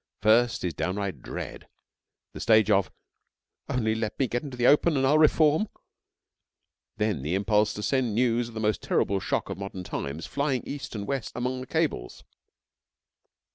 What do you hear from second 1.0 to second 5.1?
dread; the stage of 'only let me get into the open and